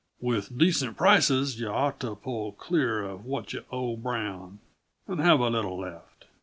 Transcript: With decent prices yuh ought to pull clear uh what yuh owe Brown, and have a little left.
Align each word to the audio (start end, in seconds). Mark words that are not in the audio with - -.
With 0.19 0.57
decent 0.57 0.97
prices 0.97 1.59
yuh 1.59 1.69
ought 1.69 1.99
to 1.99 2.15
pull 2.15 2.53
clear 2.53 3.07
uh 3.07 3.17
what 3.17 3.53
yuh 3.53 3.65
owe 3.71 3.95
Brown, 3.95 4.57
and 5.07 5.19
have 5.21 5.39
a 5.39 5.49
little 5.51 5.77
left. 5.77 6.25